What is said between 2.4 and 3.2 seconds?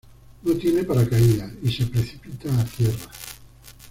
a tierra.